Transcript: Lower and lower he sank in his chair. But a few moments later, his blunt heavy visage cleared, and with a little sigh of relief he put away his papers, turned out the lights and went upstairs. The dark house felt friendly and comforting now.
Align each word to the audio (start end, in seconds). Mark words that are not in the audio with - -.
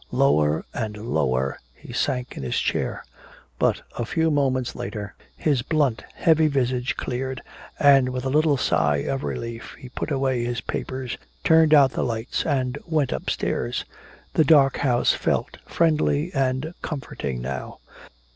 Lower 0.11 0.65
and 0.73 0.97
lower 0.97 1.59
he 1.75 1.93
sank 1.93 2.35
in 2.35 2.41
his 2.41 2.57
chair. 2.59 3.05
But 3.59 3.83
a 3.95 4.03
few 4.03 4.31
moments 4.31 4.75
later, 4.75 5.13
his 5.37 5.61
blunt 5.61 6.03
heavy 6.15 6.47
visage 6.47 6.97
cleared, 6.97 7.39
and 7.77 8.09
with 8.09 8.25
a 8.25 8.31
little 8.31 8.57
sigh 8.57 9.05
of 9.07 9.23
relief 9.23 9.75
he 9.79 9.89
put 9.89 10.09
away 10.09 10.43
his 10.43 10.59
papers, 10.59 11.19
turned 11.43 11.75
out 11.75 11.91
the 11.91 12.01
lights 12.03 12.47
and 12.47 12.79
went 12.87 13.11
upstairs. 13.11 13.85
The 14.33 14.43
dark 14.43 14.77
house 14.77 15.13
felt 15.13 15.59
friendly 15.67 16.33
and 16.33 16.73
comforting 16.81 17.39
now. 17.39 17.77